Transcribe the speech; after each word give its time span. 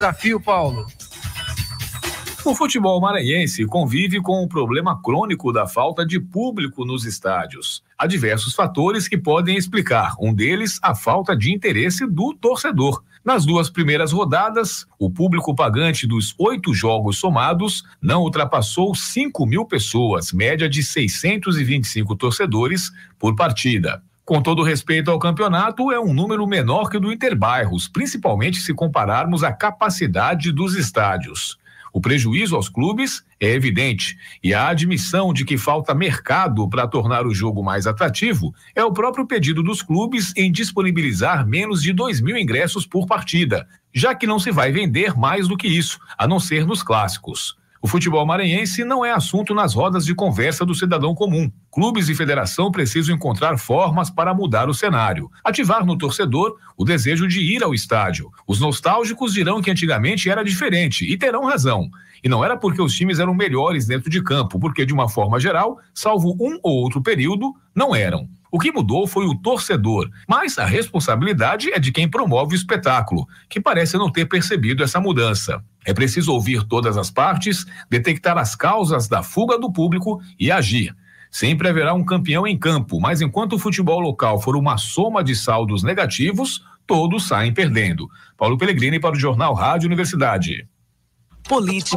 Desafio, 0.00 0.40
Paulo. 0.40 0.86
O 2.44 2.54
futebol 2.54 3.00
maranhense 3.00 3.66
convive 3.66 4.22
com 4.22 4.44
o 4.44 4.48
problema 4.48 5.02
crônico 5.02 5.52
da 5.52 5.66
falta 5.66 6.06
de 6.06 6.20
público 6.20 6.84
nos 6.84 7.04
estádios. 7.04 7.82
Há 7.98 8.06
diversos 8.06 8.54
fatores 8.54 9.08
que 9.08 9.18
podem 9.18 9.56
explicar. 9.56 10.14
Um 10.20 10.32
deles, 10.32 10.78
a 10.84 10.94
falta 10.94 11.36
de 11.36 11.52
interesse 11.52 12.06
do 12.06 12.32
torcedor. 12.32 13.02
Nas 13.24 13.44
duas 13.44 13.68
primeiras 13.68 14.12
rodadas, 14.12 14.86
o 15.00 15.10
público 15.10 15.52
pagante 15.52 16.06
dos 16.06 16.32
oito 16.38 16.72
jogos 16.72 17.18
somados 17.18 17.82
não 18.00 18.22
ultrapassou 18.22 18.94
5 18.94 19.44
mil 19.46 19.64
pessoas, 19.64 20.32
média 20.32 20.68
de 20.68 20.80
625 20.80 22.14
torcedores 22.14 22.92
por 23.18 23.34
partida. 23.34 24.00
Com 24.28 24.42
todo 24.42 24.62
respeito 24.62 25.10
ao 25.10 25.18
campeonato, 25.18 25.90
é 25.90 25.98
um 25.98 26.12
número 26.12 26.46
menor 26.46 26.90
que 26.90 26.98
o 26.98 27.00
do 27.00 27.10
Interbairros, 27.10 27.88
principalmente 27.88 28.60
se 28.60 28.74
compararmos 28.74 29.42
a 29.42 29.50
capacidade 29.50 30.52
dos 30.52 30.74
estádios. 30.74 31.58
O 31.94 31.98
prejuízo 31.98 32.54
aos 32.54 32.68
clubes 32.68 33.24
é 33.40 33.54
evidente 33.54 34.18
e 34.44 34.52
a 34.52 34.68
admissão 34.68 35.32
de 35.32 35.46
que 35.46 35.56
falta 35.56 35.94
mercado 35.94 36.68
para 36.68 36.86
tornar 36.86 37.26
o 37.26 37.32
jogo 37.32 37.64
mais 37.64 37.86
atrativo 37.86 38.54
é 38.74 38.84
o 38.84 38.92
próprio 38.92 39.26
pedido 39.26 39.62
dos 39.62 39.80
clubes 39.80 40.34
em 40.36 40.52
disponibilizar 40.52 41.46
menos 41.46 41.80
de 41.80 41.94
2 41.94 42.20
mil 42.20 42.36
ingressos 42.36 42.84
por 42.84 43.06
partida, 43.06 43.66
já 43.94 44.14
que 44.14 44.26
não 44.26 44.38
se 44.38 44.50
vai 44.50 44.70
vender 44.70 45.16
mais 45.16 45.48
do 45.48 45.56
que 45.56 45.68
isso, 45.68 45.98
a 46.18 46.28
não 46.28 46.38
ser 46.38 46.66
nos 46.66 46.82
clássicos. 46.82 47.57
O 47.80 47.86
futebol 47.86 48.26
maranhense 48.26 48.82
não 48.84 49.04
é 49.04 49.12
assunto 49.12 49.54
nas 49.54 49.72
rodas 49.72 50.04
de 50.04 50.14
conversa 50.14 50.66
do 50.66 50.74
cidadão 50.74 51.14
comum. 51.14 51.50
Clubes 51.70 52.08
e 52.08 52.14
federação 52.14 52.72
precisam 52.72 53.14
encontrar 53.14 53.56
formas 53.56 54.10
para 54.10 54.34
mudar 54.34 54.68
o 54.68 54.74
cenário, 54.74 55.30
ativar 55.44 55.86
no 55.86 55.96
torcedor 55.96 56.56
o 56.76 56.84
desejo 56.84 57.28
de 57.28 57.40
ir 57.40 57.62
ao 57.62 57.72
estádio. 57.72 58.30
Os 58.46 58.60
nostálgicos 58.60 59.32
dirão 59.32 59.62
que 59.62 59.70
antigamente 59.70 60.28
era 60.28 60.42
diferente 60.42 61.04
e 61.04 61.16
terão 61.16 61.44
razão. 61.44 61.88
E 62.22 62.28
não 62.28 62.44
era 62.44 62.56
porque 62.56 62.82
os 62.82 62.92
times 62.92 63.20
eram 63.20 63.32
melhores 63.32 63.86
dentro 63.86 64.10
de 64.10 64.20
campo, 64.22 64.58
porque 64.58 64.84
de 64.84 64.92
uma 64.92 65.08
forma 65.08 65.38
geral, 65.38 65.78
salvo 65.94 66.36
um 66.40 66.58
ou 66.62 66.82
outro 66.82 67.00
período, 67.00 67.54
não 67.72 67.94
eram. 67.94 68.28
O 68.50 68.58
que 68.58 68.72
mudou 68.72 69.06
foi 69.06 69.26
o 69.26 69.34
torcedor, 69.34 70.08
mas 70.26 70.58
a 70.58 70.64
responsabilidade 70.64 71.70
é 71.72 71.78
de 71.78 71.92
quem 71.92 72.08
promove 72.08 72.54
o 72.54 72.56
espetáculo, 72.56 73.26
que 73.48 73.60
parece 73.60 73.98
não 73.98 74.10
ter 74.10 74.26
percebido 74.26 74.82
essa 74.82 75.00
mudança. 75.00 75.62
É 75.84 75.92
preciso 75.92 76.32
ouvir 76.32 76.64
todas 76.64 76.96
as 76.96 77.10
partes, 77.10 77.66
detectar 77.90 78.38
as 78.38 78.54
causas 78.54 79.08
da 79.08 79.22
fuga 79.22 79.58
do 79.58 79.70
público 79.70 80.20
e 80.38 80.50
agir. 80.50 80.94
Sempre 81.30 81.68
haverá 81.68 81.92
um 81.92 82.04
campeão 82.04 82.46
em 82.46 82.58
campo, 82.58 82.98
mas 83.00 83.20
enquanto 83.20 83.54
o 83.54 83.58
futebol 83.58 84.00
local 84.00 84.40
for 84.40 84.56
uma 84.56 84.78
soma 84.78 85.22
de 85.22 85.36
saldos 85.36 85.82
negativos, 85.82 86.64
todos 86.86 87.28
saem 87.28 87.52
perdendo. 87.52 88.08
Paulo 88.36 88.56
Pellegrini 88.56 88.98
para 88.98 89.14
o 89.14 89.18
Jornal 89.18 89.52
Rádio 89.52 89.86
Universidade. 89.86 90.66
Política 91.46 91.96